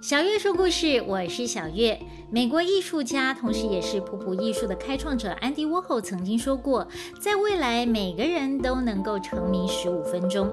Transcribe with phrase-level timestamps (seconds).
[0.00, 2.00] 小月说故事，我是小月。
[2.30, 6.86] 美国艺术家，同时也是普普艺术的开创者安迪沃霍曾经说过，
[7.20, 10.52] 在未来每个人都能够成名十五分钟。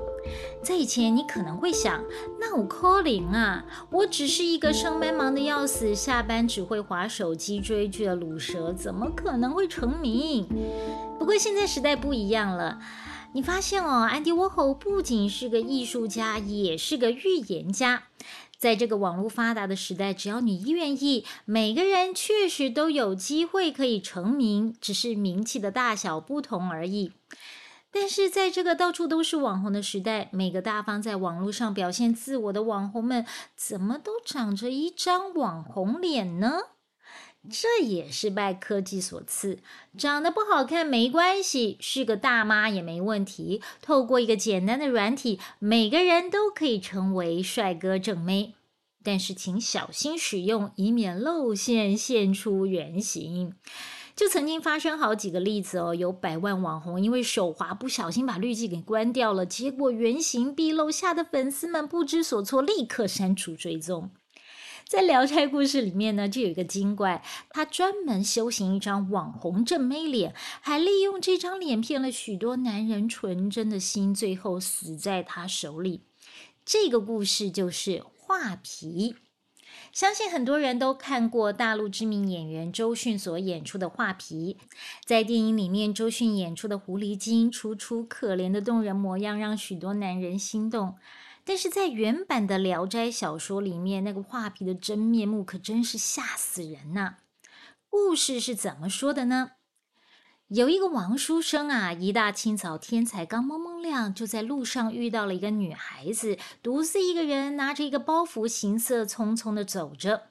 [0.63, 2.03] 在以前，你可能会想，
[2.39, 10.47] 那我可怜啊，我只是一个上班忙得要死，下班只会划手机追剧的卤蛇，怎么可能会成名？
[11.19, 12.79] 不过现在时代不一样了，
[13.33, 18.03] 你发现哦，安迪沃霍不仅是个艺术家，也是个预言家。
[18.65, 27.11] 在这个网络发达的时代，只要你愿意，每个人确实都有机会可以成名，只是名气的大小不同而已。
[27.91, 33.23] 但是在这个到处都是网红的时代，每个大方在网络上表现自我的网红们，
[33.55, 36.61] 怎么都长着一张网红脸呢？
[37.49, 39.59] 这也是拜科技所赐，
[39.97, 43.61] 长得不好看没关系，是个大妈也没问题。
[43.81, 48.53] 透过一个简单的软体，每个人都可以成为帅哥正妹。
[49.03, 53.53] 但是请小心使用，以免露馅现出原形。
[54.15, 64.09] 就曾经发生好几个例子哦，有百万网红因为手滑不小心把滤镜给关掉了，结果原形毕露，吓得粉丝们不知所措，立刻删除追踪。
[64.87, 76.01] 在《聊斋故事》里面呢，就有一个精怪，他专门修行一张网红正妹脸，还利用这张脸骗了许多男人纯真的心，最后死在他手里。
[76.63, 79.15] 这个故事就是画皮。
[79.91, 84.57] 相信很多人都看过大陆知名演员周迅所演出的《画皮》。
[85.03, 90.95] 在电影里面，周迅演出的狐狸精楚楚可怜的动人模样，让许多男人心动。
[91.47, 97.17] 但是在原版的《聊斋》小说里面，那个画皮的真面目可真是吓死人呐！
[97.87, 99.51] 故事是怎么说的呢？
[100.47, 110.29] 有一个王书生啊，一大清早天才刚蒙蒙亮，就在路上遇到了一个女孩子，独自一个人拿着一个包袱，行色匆匆的走着。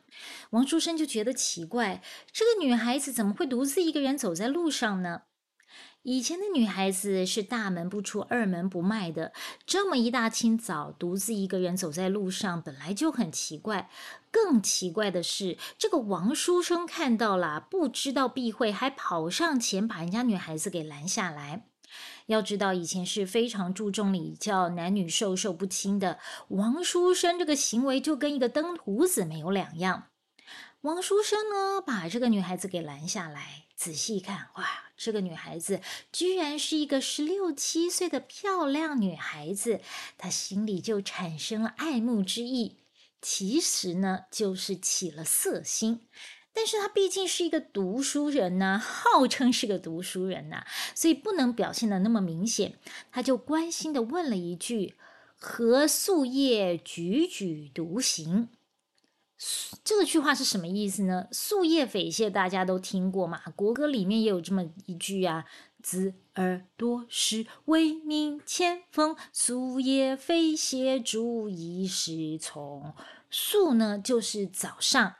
[0.50, 5.22] 王书生就觉得奇怪，这个女孩子怎么会独自一个人走在路上呢？
[6.04, 9.32] 以前的女孩子是大门不出二门不迈的，
[9.64, 13.88] 这么一大清早独自一个人走在路上，本来就很奇怪。
[14.30, 21.64] 更奇怪的是，这个王书生看到了，不知道避讳，还跑上前把人家女孩子给拦下来。
[22.26, 26.18] 要知道，以前是非常注重礼教，男女授受不亲的。
[26.48, 30.08] 王书生这个行为就跟一个登徒子没有两样。
[30.82, 34.83] 王书生呢，把这个女孩子给拦下来，仔细看，哇！
[34.96, 35.80] 这个女孩子
[36.12, 39.80] 居然是一个十六七岁的漂亮女孩子，
[40.16, 42.76] 他心里就产生了爱慕之意。
[43.20, 46.06] 其实呢，就是起了色心。
[46.56, 52.74] 但是他毕竟是一个读书人呐，号称是个读书人呐，所以不能表现的那么明显。
[53.10, 54.94] 他就关心的问了一句
[55.36, 58.48] ：“何素叶踽踽独行？”
[59.82, 61.26] 这个句话是什么意思呢？
[61.30, 63.40] 树叶匪懈，大家都听过嘛？
[63.54, 65.44] 国歌里面也有这么一句啊
[65.82, 72.94] ：“子耳朵是为民千锋，树叶匪懈注意时从。”
[73.28, 75.16] 树呢，就是早上、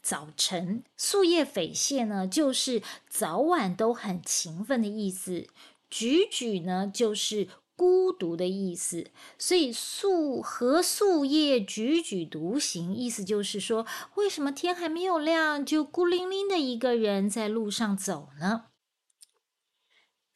[0.00, 5.48] 早晨；树叶匪懈呢，就是早晚都很勤奋的意思。
[5.88, 7.48] 举举呢，就是。
[7.80, 13.86] 孤独的意思，所以树和树叶踽踽独行，意思就是说，
[14.16, 18.66] 为什么天还没有亮，就孤零零的一个人在路上走呢？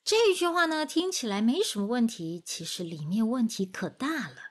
[0.03, 4.44] 这句话呢，听起来没什么问题，其实里面问题可大了。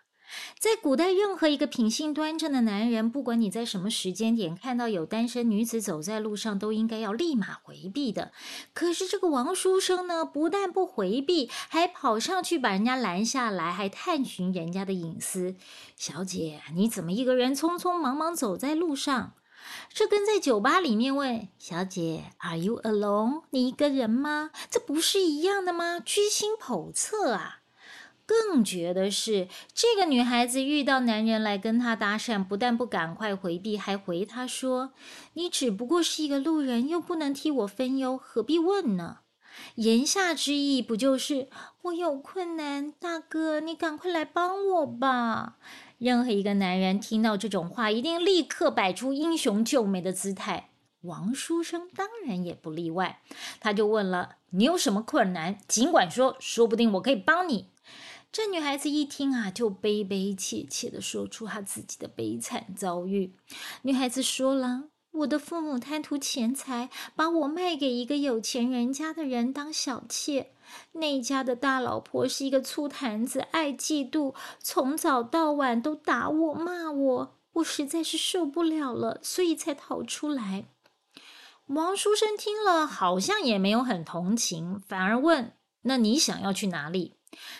[0.59, 8.31] 在古代，任何一个品性端正的男人，不管你在什么时间点看到有单身女子走在路上，都应该要立马回避的。
[8.73, 15.55] 可是这个王书生呢，不但不回避，还跑上去把人家拦下来，还探寻人家的隐私。
[15.95, 19.33] 小姐，你怎么一个人匆匆忙忙走在路上？
[19.93, 23.43] 这跟在酒吧里面问小姐，Are you alone？
[23.51, 24.51] 你一个人吗？
[24.69, 26.01] 这不是一样的吗？
[26.01, 27.62] 居心叵测啊！
[28.33, 34.93] 更绝的是，这个女孩子遇到男人来跟她搭讪，不但不赶快回避，还回他说
[35.33, 39.19] ：“你只不过是一个路人，又不能替我分忧，何必问呢？”
[39.75, 41.47] 言下之意不就是
[41.83, 45.57] 我有困难，大哥，你赶快来帮我吧？
[45.99, 50.71] 任何一个男人听到这种话，一定立刻摆出英雄救美的姿态。
[51.01, 53.19] 王书生当然也不例外，
[53.59, 55.59] 他就问了：“你有什么困难？
[55.67, 57.69] 尽管说，说不定我可以帮你。”
[58.33, 63.35] 这女孩子一听啊，就悲悲切切的说出她自己的悲惨遭遇。
[63.83, 64.85] 女孩子说了
[65.21, 70.51] ：“我的父母贪图钱财，把我卖给一个有钱人家的人当小妾。
[70.93, 77.35] 那家的大老婆是一个醋坛子，爱嫉妒，从早到晚都打我骂我。
[77.53, 80.65] 我实在是受不了了，所以才逃出来。”
[81.67, 85.53] 王书生听了，好像也没有很同情，反而问
[85.85, 87.13] ：“那你想要去哪里？”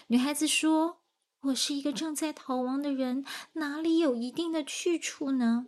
[0.07, 0.99] 女孩子说
[1.47, 5.67] ：“我是一个正在逃亡的人，哪里有一定的去处呢？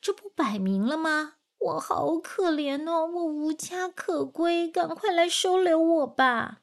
[0.00, 1.34] 这不摆明了吗？
[1.58, 6.60] 我好可怜哦，我无家可归，赶快来收留我吧。”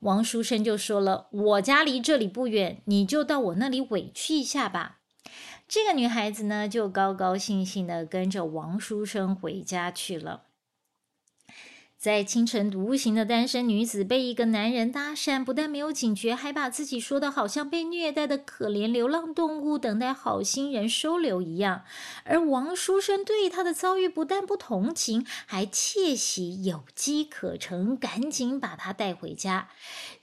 [0.00, 4.98] 王书生就说了：“我家离这里不远，你就到我那里委屈一下吧。”
[5.66, 10.42] 这个女孩子呢，就高高兴兴的跟着王书生回家去了。
[12.04, 21.84] 在清晨独行的单身女子被一个男人搭讪，不但没有警觉，还把自己说的好像被虐待的可怜流浪动物，等待好心人收留一样。
[22.24, 29.70] 而王书生对她的遭遇不但不同情，还窃喜有机可乘，赶紧把她带回家。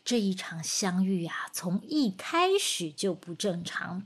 [0.05, 4.03] 这一场相遇啊，从一开始就不正常。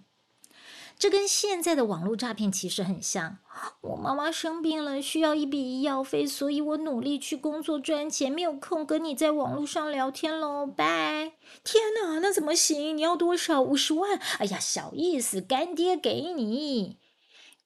[0.98, 3.40] 这跟现在的网络诈骗其实很像。
[3.82, 10.66] 我妈妈生病了，需要一笔医药费，所以我努力去工作赚钱，没有空跟你在网络上聊天喽。
[10.66, 11.34] 拜！
[11.66, 12.96] 天哪，那怎么行？
[12.96, 13.62] 你要多少？
[13.62, 14.18] 五十万？
[14.40, 16.98] 哎呀，小意思，干爹给你。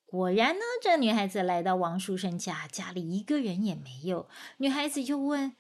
[0.07, 4.27] 果然呢，这女孩子来到王书生家，家里一个人也没有。
[4.57, 5.55] 女孩子又问：“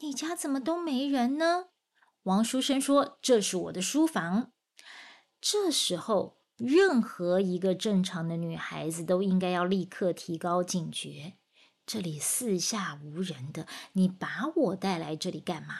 [0.00, 1.66] 你家怎么都没人呢？”
[2.24, 4.50] 王书生说：“这是我的书房。”
[5.40, 6.41] 这时候。
[6.64, 11.32] 任何一个正常的女孩子都应该要立刻提高警觉。
[11.84, 15.74] 这里四下无人的，你把我带来这里干嘛？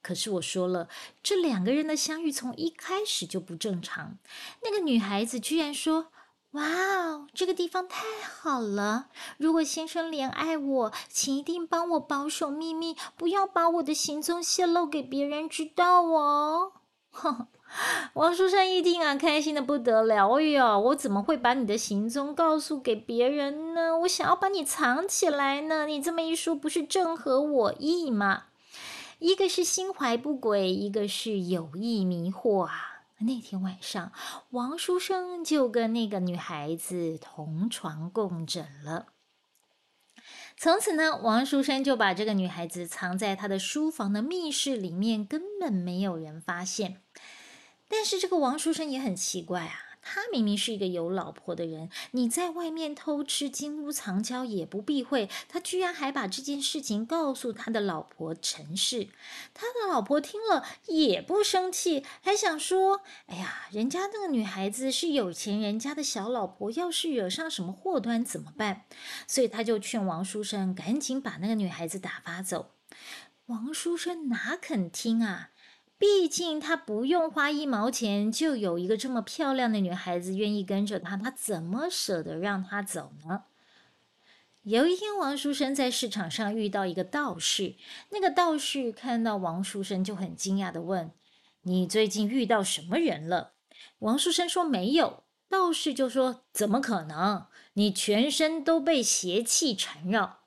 [0.00, 0.88] 可是我说了，
[1.22, 4.18] 这两个人的相遇从一开始就不正常。
[4.62, 6.10] 那个女孩子居然说
[6.52, 9.10] ：“哇哦，这个地方太好了！
[9.36, 16.72] 如果先生怜爱我，请一定帮我保守秘密，不要把我的行踪泄露给别人知道哦。”
[17.12, 17.48] 哼。
[18.14, 20.30] 王书生一听啊，开心的不得了。
[20.38, 23.98] 哎呀，我怎么会把你的行踪告诉给别人呢？
[23.98, 25.86] 我想要把你藏起来呢。
[25.86, 28.44] 你这么一说，不是正合我意吗？
[29.18, 33.04] 一个是心怀不轨，一个是有意迷惑啊。
[33.20, 34.12] 那天晚上，
[34.50, 39.06] 王书生就跟那个女孩子同床共枕了。
[40.58, 47.02] 从此呢，王书生就把这个女孩子藏在他的书房的密室里面，根本没有人发现。
[47.88, 59.08] 但是这个王书生也很奇怪啊，他明明是一个有老婆的人，你在外面偷吃、金屋藏娇也不避讳，他居然还把这件事情告诉他的老婆陈氏。
[59.52, 68.82] 他的老婆听了也不生气，还想说：“哎呀，人家那个女孩子是有钱人家的小老婆，要是惹上什么祸端怎么办？”
[69.26, 72.72] 所以他就劝王书生赶紧把那个女孩子打发走。
[73.46, 75.50] 王书生哪肯听啊？
[75.98, 83.44] 毕竟他不用花一毛钱，就有一个这么漂亮的女孩子愿意跟着他，他怎么舍得让她走呢？
[84.62, 87.76] 有一天，王书生在市场上遇到一个道士，
[88.10, 91.12] 那个道士看到王书生就很惊讶的问
[91.62, 93.52] ：“你最近遇到什么人了？”
[94.00, 97.46] 王书生说：“没有。”道士就说：“怎么可能？
[97.74, 100.40] 你全身都被邪气缠绕。”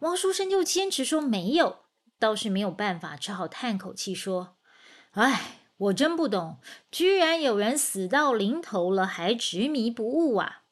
[0.00, 1.78] 王书生就坚持说：“没有。”
[2.22, 4.56] 道士没有办法，只好叹口气说
[5.12, 6.60] ：“哎，我真不懂，
[6.92, 10.62] 居然有人死到临头了还执迷不悟啊！”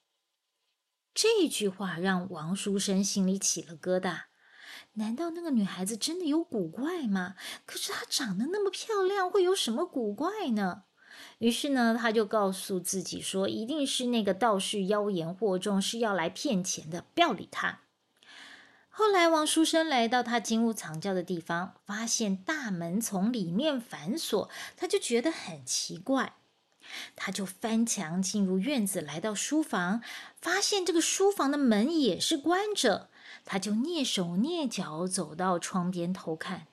[1.13, 4.27] 这句话让王书生心里起了疙瘩。
[4.93, 7.35] 难道那个女孩子真的有古怪吗？
[7.67, 10.85] 可是她长得那么漂亮，会有什么古怪呢？
[11.39, 17.81] 于是呢，他就告诉自己说：“一定是那个道士妖言惑众，是要来骗钱的，不要理他。”
[19.01, 26.35] 后来，王书生来到他金屋藏娇的地方，发现大门从里面反锁，他就觉得很奇怪。
[27.17, 30.03] 他就翻墙进入院子，来到书房，
[30.39, 33.09] 发现这个书房的门也是关着。
[33.47, 36.67] 他就蹑手蹑脚走到窗边偷看。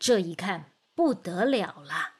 [0.00, 2.14] 这一看不得了了，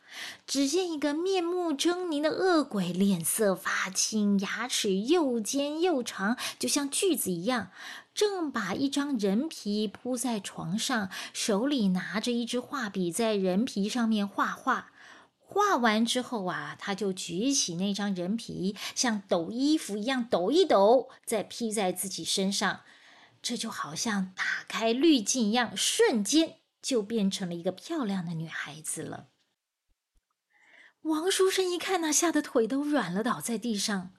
[0.46, 7.72] 只见一个面目狰狞的恶鬼，脸色发青，牙齿又尖又长，就像锯子一样。
[8.20, 14.92] 正把一张人皮铺在床上，手里拿着一支画笔，在人皮上面画画。
[15.38, 22.82] 画完之后啊，他就举起那张人皮，像抖衣服一样抖一抖，再披在自己身上。
[23.40, 29.28] 这就好像打开滤镜一样，瞬间就变成了一个漂亮的女孩子了。
[31.04, 34.12] 王书生一看呢，吓得腿都软了，倒在地上。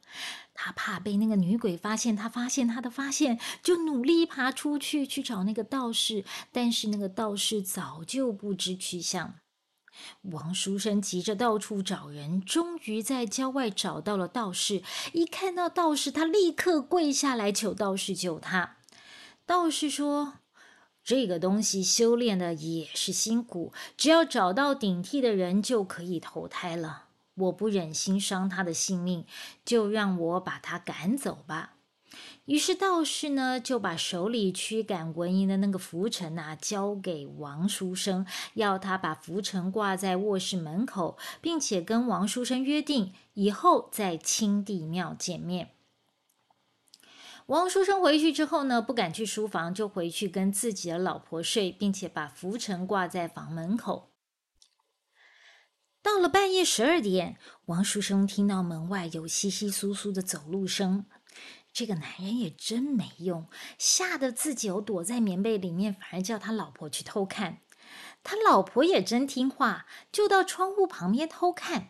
[0.53, 6.23] 他怕被那个女鬼发现，他发现他的发现，就努力爬出去去找那个道士。
[6.51, 9.35] 但是那个道士早就不知去向。
[10.23, 14.83] 王书生急着到处找人，终于在郊外找到了道士。
[15.13, 18.77] 一看到道士，他立刻跪下来求道士救他。
[19.45, 20.35] 道士说
[21.03, 27.07] ：“这个东西修炼的也是辛苦，只要找到顶替的人，就可以投胎了。
[27.41, 29.25] 我不忍心伤他的性命，
[29.65, 31.73] 就让我把他赶走吧。”
[32.45, 45.69] 于是道士呢，就把手里驱赶蚊蝇的那个拂尘啊，交给王书生，要他把拂尘挂在卧室门口，并且跟王书生约定，以后在清帝庙见面。
[47.45, 54.10] 王书生回去之后呢，不敢去书房，就回去跟自己的老婆睡，并且把拂尘挂在房门口。
[56.03, 61.05] 到了半夜十二点，王书生听到门外有窸窸窣窣的走路声。
[61.71, 67.59] 这个男人也真没用，吓得自己躲在棉被里面，反而叫他老婆去偷看。
[68.23, 71.89] 他老婆也真听话，就到窗户旁边偷看。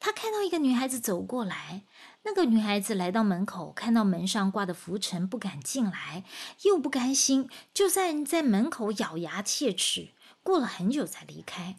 [0.00, 1.84] 他看到一个女孩子走过来，
[2.24, 6.24] 那个女孩子来到门口，看到门上挂的浮尘，不敢进来，
[6.62, 11.76] 又不甘心，就在在门口咬牙切齿，过了很久才离开。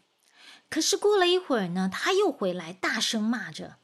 [0.72, 3.76] 可是过了一会儿呢，他又回来，大声骂着：“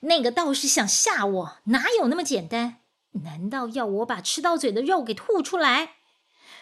[0.00, 2.78] 那个道士想吓我，哪有那么简单？”
[3.22, 5.92] 难道要我把吃到嘴的肉给吐出来？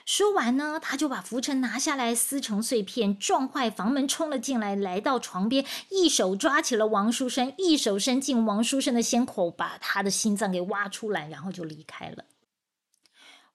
[0.04, 12.24] 说完呢，他就把浮尘拿下来，撕成碎片，撞坏房门，冲了进来，来到床边，一手抓起了王书生，一手伸进王书生的心口，把他的心脏给挖出来，然后就离开了。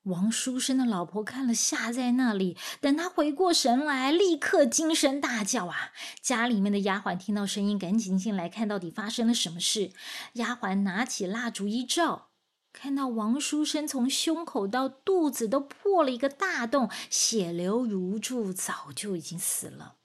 [0.05, 2.57] 王书生的老婆看了，吓在那里。
[2.79, 5.91] 等他回过神来，立刻惊声大叫啊！
[6.21, 9.91] 家里面的丫鬟听到声音，赶紧进来看到底发生了什么事。
[10.33, 12.29] 丫鬟拿起蜡烛一照。
[12.71, 19.95] 看到王书生从胸口到肚子都破了一个大洞，血流如注，早就已经死了。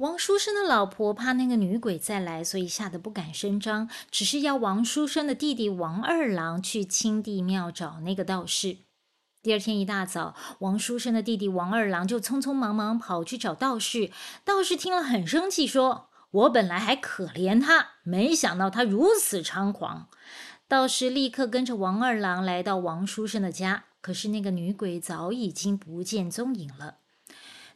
[0.00, 8.78] 王书生的老婆怕那个女鬼再来，所以吓得不敢声张，只是要王书生的弟弟王二郎去清帝庙找那个道士。
[9.42, 14.10] 第二天一大早，王书生的弟弟王二郎就匆匆忙忙跑去找道士。
[14.42, 20.08] 道士听了很生气，说：“我本来还可怜他，没想到他如此猖狂。”
[20.66, 26.99] 道士立刻跟着王二郎来到王书生的家，可是那个女鬼早已经不见踪影了。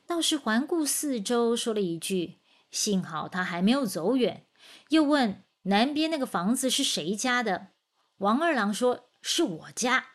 [0.07, 2.39] 道士环顾四周，说了一句
[2.71, 4.47] ：“幸好他还没有走远。”
[4.91, 7.69] 又问：“南边那个房子是谁家的？”
[8.19, 10.07] 王二郎说：“是我家。”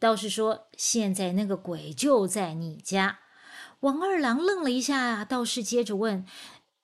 [0.00, 3.20] 道士说：“现在那个鬼就在你家。”
[3.80, 6.24] 王二郎愣了一下，道士接着问：“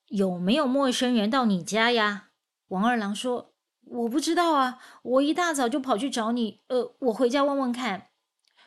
[0.09, 2.29] 有没有陌生人到你家呀？”
[2.69, 3.49] 王二郎说。
[3.93, 6.61] 我不知道啊，我一大早就跑去找你。
[6.69, 8.10] 呃，我回家问问看。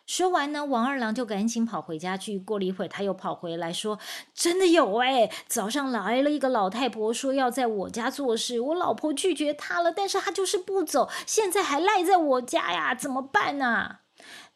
[0.05, 2.37] 说完呢，王二郎就赶紧跑回家去。
[2.37, 3.97] 过了一会儿，他又跑回来，说
[4.35, 13.99] ：“真的有哎，早上来了一个老太婆，说要在我家做事，我老婆拒绝她了，但是她就是不走，现在还赖在我家呀，怎么办呢？”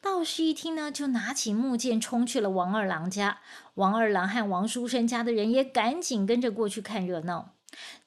[0.02, 3.40] 道士一听呢，就拿起木剑冲去了王二郎家。
[3.76, 7.54] 王二郎和王书生家的人也赶紧跟着过去看热闹。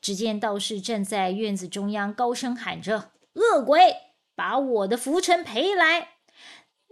[0.00, 3.96] 只见道士正在院子中央高声喊着：“恶鬼，
[4.34, 6.08] 把我的浮尘赔来！”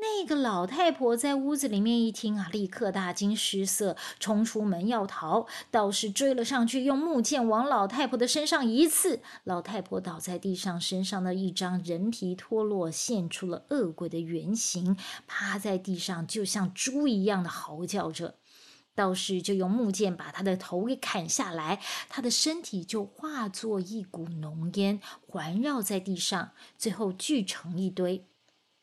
[0.01, 5.49] 那个老太婆在屋子里面一听啊，立刻大惊失色，冲出门要逃。
[5.73, 18.37] 道士追了上去，用木剑往老太婆的身上一刺，老太婆倒在地上，身上的一张人皮脱落，现出了恶鬼的原形，趴在地上，就像猪一样的嚎叫着。
[18.95, 28.25] 道士就用木剑把他的头给砍下来，他的身体就化作一股浓烟，环绕在地上，最后聚成一堆。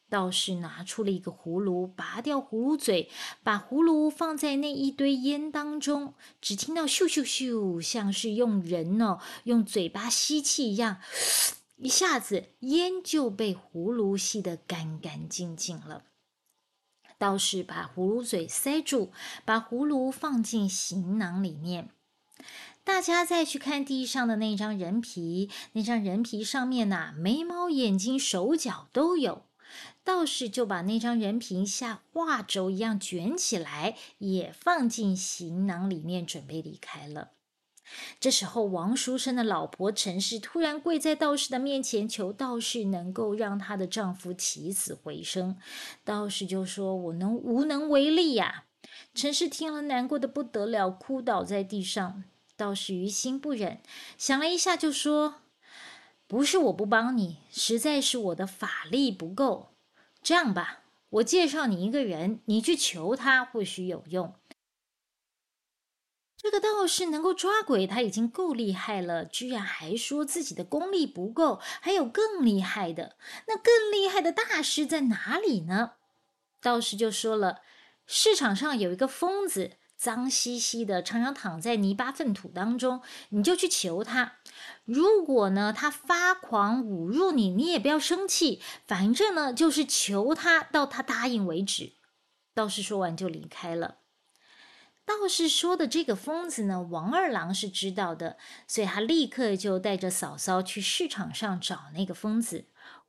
[0.09, 3.09] 道士拿出了一个葫芦，拔掉葫芦嘴，
[3.43, 10.97] 把葫芦放在那一堆烟当中，只听到咻咻咻，像是用人哦用嘴巴吸气一样，
[11.77, 16.03] 一下子烟就被葫芦吸得干干净净了。
[17.17, 19.09] 道士把葫芦嘴塞住，
[19.43, 21.89] 把葫芦放进行囊里面。
[22.83, 29.44] 大家再去看地上的那张人皮，那张人皮上面呐，眉毛、眼睛、手脚都有。
[30.05, 37.31] 道士就把那张人皮像画轴一样卷起来，也放进行囊里面，准备离开了。
[38.19, 45.57] 这时候，王书生的老婆陈氏突然跪在道士的面前，求道士能够让她的丈夫起死回生。
[46.03, 48.65] 道士就说：“我能无能为力呀。”
[49.15, 52.23] 陈氏听了，难过的不得了，哭倒在地上。
[52.55, 53.79] 道士于心不忍，
[54.17, 55.41] 想了一下，就说
[56.27, 59.74] ：“不是我不帮你，实在是我的法力不够。
[60.25, 60.79] 这样吧，
[61.09, 64.33] 我介绍你一个人，你去求他，或许有用。”
[66.35, 73.17] 这个道士能够抓鬼，他已经够厉害了，居然还说自己的功力不够，还有更厉害的。
[73.47, 75.91] 那更厉害的大师在哪里呢？
[76.59, 77.61] 道士就说了：
[78.07, 84.33] 市场上有一个疯子，脏兮兮的，常常躺在泥巴粪土当中，你就去求他。
[84.83, 91.93] 如果呢他发狂侮辱你，你也不要生气，反正呢就是求他到他答应为止。
[92.53, 93.97] 道士说完就离开了。
[95.05, 98.37] 道士说的这个疯子呢，王二郎是知道的，
[98.67, 102.65] 所以他立刻就带着嫂嫂去市场上找那个疯子。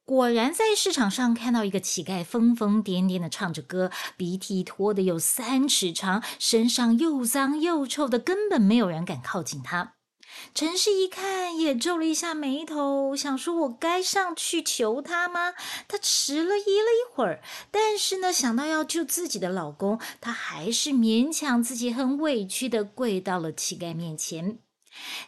[0.07, 9.95] 果然在市场上看到一个乞丐，疯疯癫癫的唱着歌，鼻涕拖得有三尺长，身上又脏又臭的，根本没有人敢靠近他。
[10.55, 15.55] 陈氏一看，也皱了一下眉头，想说：“我该上去求他吗？”
[15.89, 24.59] 他迟了疑了一会儿，但是呢，想到要救自己的老公，他还是勉强自己，很委屈的跪到了乞丐面前。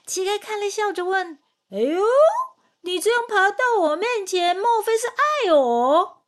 [0.07, 1.39] 乞丐看了，笑着问
[1.73, 2.01] ：“哎呦，
[2.83, 6.23] 你这样爬到我面前，莫非是爱我？”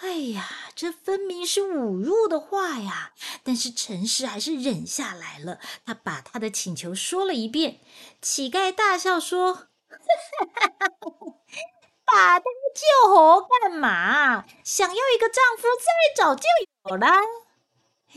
[0.00, 3.12] 哎呀，这分明是侮辱的话呀！
[3.42, 5.58] 但是陈氏还是忍下来了。
[5.84, 7.80] 他把他的请求说了一遍。
[8.22, 9.66] 乞丐大笑说
[12.06, 14.44] ：“把他救活干嘛？
[14.62, 16.44] 想要一个丈夫，再找就
[16.90, 17.08] 有了。”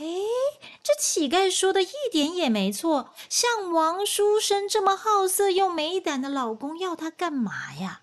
[0.02, 0.04] 哎，
[0.82, 3.10] 这乞丐说的一点也没错。
[3.28, 8.00] 像王书生这么好色又没胆的老公，要他干嘛呀？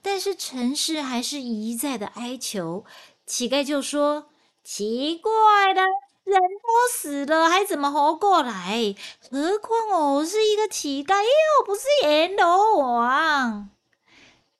[0.00, 2.86] 但是陈氏还是一再的哀求，
[3.26, 4.30] 乞丐就说
[4.64, 5.82] ：“奇怪的，
[6.24, 8.94] 人都死了，还怎么活过来？
[9.30, 13.68] 何况我是一个乞丐，又不是阎罗王。”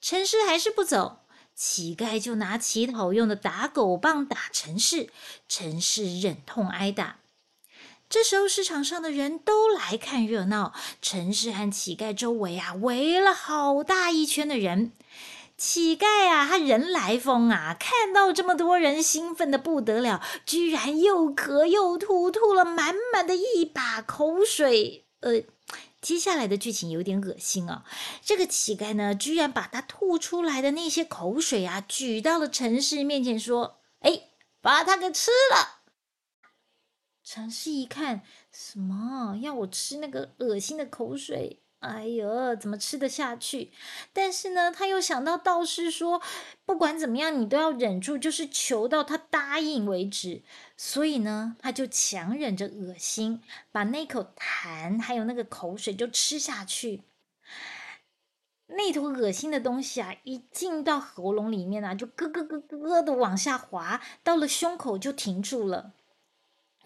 [0.03, 1.21] 陈氏还是不走，
[1.59, 5.09] 乞丐就拿乞讨用的打狗棒打陈氏，
[5.49, 7.17] 陈氏忍痛挨打。
[8.09, 10.73] 这时候市场上的人都来看热闹，
[11.03, 14.93] 陈氏和乞丐周围啊围了好大一圈的人。
[15.57, 17.77] 乞丐啊，他人来疯啊！
[17.77, 25.05] 看到这么多人，兴奋的不得了，居然又咳又吐，吐了满满的一把口水。
[25.19, 25.43] 呃，
[26.01, 27.85] 接下来的剧情有点恶心啊！
[28.23, 34.31] 这个乞丐呢，居然把他吐出来的那些口水啊，举到了陈氏面前，说：“哎，
[34.61, 35.83] 把他给吃了。”
[37.25, 41.63] 陈氏一看，什么要我吃那个恶心的口水？
[41.81, 43.71] 哎呦，怎么吃得下去？
[44.13, 46.21] 但是呢，他又想到道士说，
[46.65, 50.43] 不管怎么样，你都要忍住，就是求到他答应为止。
[50.77, 57.05] 所以呢，他就强忍着恶心，把那口痰还有那个口水就吃下去。
[58.67, 65.93] 那坨恶心的东西啊，一进到喉咙里面啊，就咯咯咯咯的往下滑，到了胸口就停住了。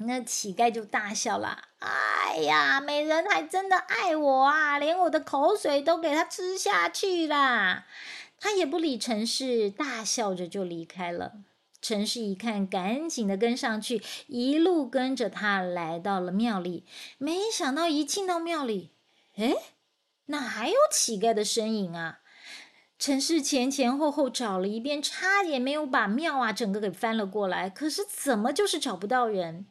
[0.06, 1.68] 那乞丐就大笑了。
[1.78, 7.86] 哎呀，美人还真的爱我啊，连我的口水都给他吃下去啦！
[8.40, 11.32] 他也不理陈氏，大笑着就离开了。
[11.80, 16.84] 陈氏一看，赶紧的跟上去，一路跟着他来到了庙里。
[17.18, 18.90] 没想到一进到庙里，
[19.36, 19.54] 哎，
[20.26, 22.20] 哪还有乞丐的身影啊？
[23.02, 27.68] 陈氏前前后后找了一遍，差点没有把庙啊整个给翻了过来。
[27.68, 29.66] 可是怎么就是找不到人？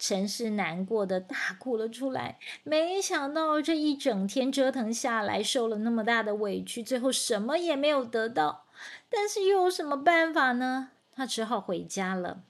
[0.00, 2.40] 陈氏难过的大哭了出来。
[2.64, 8.64] 没想到这一整天折腾下来，受了那么大的委屈，最后什么也没有得到。
[9.08, 10.90] 但是又有什么办法呢？
[11.12, 12.42] 他只好回家了。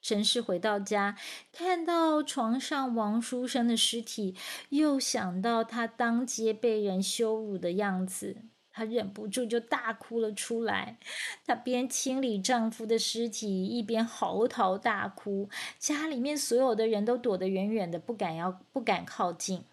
[0.00, 1.16] 陈氏回到家，
[1.52, 4.34] 看到床上王书生的尸体，
[4.70, 8.38] 又想到他当街被人羞辱的样子。
[8.72, 10.98] 她忍不住就大哭了出来，
[11.46, 15.48] 她边清理丈夫的尸体，一边嚎啕大哭。
[15.78, 19.64] 家里面所有的人都躲得远远的，不敢要，不敢靠近。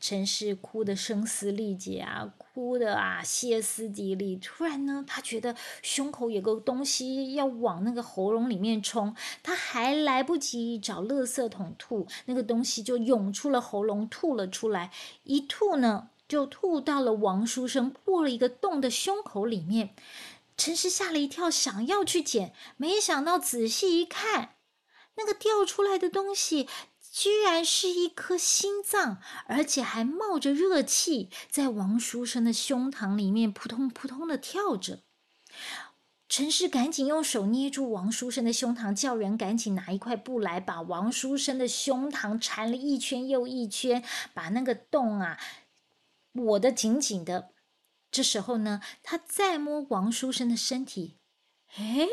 [0.00, 4.34] 陈氏哭得声嘶力竭啊，哭得啊歇斯底里。
[4.36, 14.90] 突然呢，她觉得胸口有个东西要往那个喉咙里面冲，她还来不及找垃圾桶吐，那个东西就涌出了喉咙，吐了出来。
[15.24, 16.08] 一吐呢。
[16.28, 19.94] 就吐到了王书生破了一个洞的胸口里面，
[20.58, 24.56] 陈氏吓了一跳，想要去捡，没想到仔细一看，
[25.16, 26.68] 那个掉出来的东西
[27.10, 35.00] 居然是一颗心脏，而且还冒着热气，在王书生的胸膛里面扑通扑通的跳着。
[36.28, 45.38] 陈氏赶紧用手捏住王书生的胸膛，叫人赶紧拿一块布来，把王书生的胸膛缠了一圈又一圈，把那个洞啊。
[46.44, 47.52] 裹得紧紧的。
[48.10, 51.18] 这时候呢，他再摸王书生的身体，
[51.76, 52.08] 哎，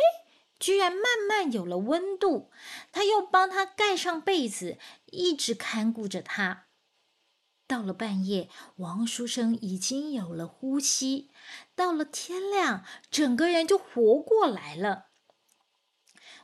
[0.60, 2.52] 居然慢慢有了温度。
[2.92, 6.66] 他又帮他盖上被子，一直看顾着他。
[7.68, 11.32] 到了半夜，王书生已经有了呼吸。
[11.76, 15.08] 到了天亮，整个人就活过来了。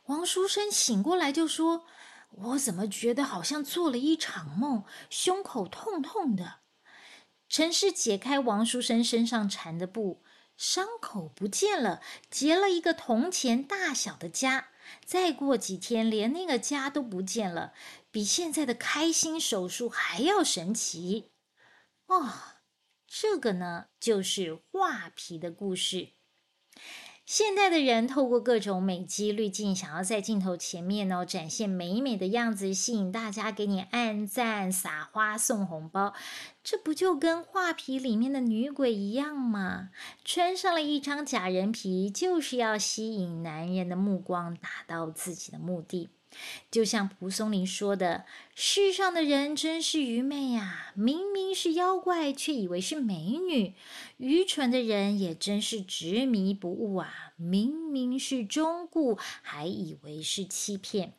[0.06, 1.86] 王书生醒过来就说
[2.32, 6.61] ：“我怎么觉得好像做了一场梦，胸口痛痛的？”
[7.52, 10.24] 陈氏解开王书生身上缠的布，
[10.56, 14.68] 伤口不见了，结了一个铜钱大小的痂。
[15.04, 17.74] 再过几天，连那个痂都不见了，
[18.10, 21.32] 比现在的开心手术还要神奇
[22.08, 22.32] 哦！
[23.06, 26.14] 这个呢，就是画皮的故事。
[27.34, 36.14] 现代的人透过各种美肌滤镜，想要在镜头前面呢展现美美的样子，吸引大家给你按赞、撒花、送红包。
[36.62, 39.92] 这不就跟画皮里面的女鬼一样吗？
[40.26, 46.10] 穿上了一张假人皮，就是要吸引男人的目光，达到自己的目的。
[46.70, 53.74] 就像蒲松龄说的：“世上的人真是愚昧呀，明明是妖怪，却以为是美女；
[54.18, 61.14] 愚蠢的人也真是执迷不悟啊，明明是忠固，还以为是欺骗。”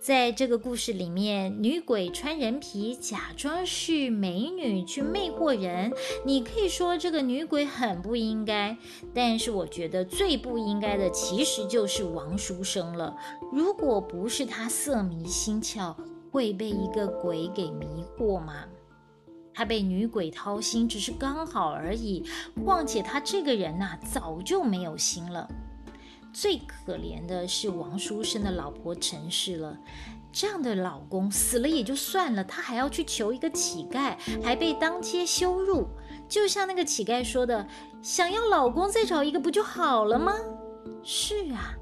[0.00, 5.92] 在这个故事里面，女鬼穿人皮，假装是美女去魅惑人。
[6.24, 8.76] 你可以说这个女鬼很不应该，
[9.12, 13.14] 但是我觉得最不应该的其实就是王书生了。
[13.52, 15.94] 如果不是他色迷心窍，
[16.30, 18.64] 会被一个鬼给迷惑吗？
[19.52, 22.24] 他被女鬼掏心只是刚好而已。
[22.64, 25.48] 况且他这个人呐，早就没有心了。
[26.32, 29.76] 最可怜的是王书生的老婆陈氏了，
[30.30, 35.88] 这样的老公死了也就算了，他还要去求一个乞丐，还被当街羞辱。
[36.28, 37.66] 就像那个乞丐说的
[38.02, 40.34] ：“想要老公再找一个不就好了吗？”
[41.02, 41.74] 是啊，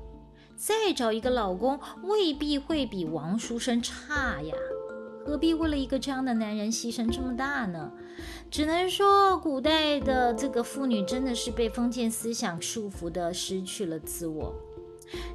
[0.54, 4.54] 再找一个老公未必会比王书生差呀。
[5.24, 7.90] 何必为了一个这样的男人牺牲这么大呢？
[8.50, 14.54] 只能说，古代的这个妇女真的是被封建思想束缚的，失去了自我。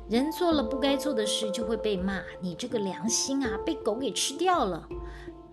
[0.09, 4.87] 人做了不该做的事，就会被骂：“你这个良心啊，被狗给吃掉了。”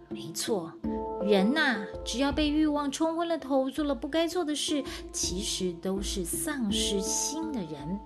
[0.09, 0.73] 没错，
[1.23, 8.01] 人呐，只要被欲望冲昏了头，做了不该做的事，其实都是丧失心的人，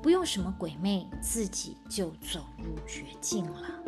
[0.00, 3.82] 不用什么鬼魅，自己就走入绝境了。